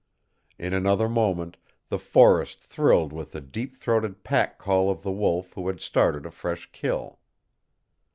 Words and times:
In 0.57 0.73
another 0.73 1.07
moment 1.07 1.57
the 1.89 1.99
forest 1.99 2.59
thrilled 2.63 3.13
with 3.13 3.33
the 3.33 3.39
deep 3.39 3.75
throated 3.75 4.23
pack 4.23 4.57
call 4.57 4.89
of 4.89 5.03
the 5.03 5.11
wolf 5.11 5.53
who 5.53 5.67
has 5.67 5.83
started 5.83 6.25
a 6.25 6.31
fresh 6.31 6.71
kill. 6.71 7.19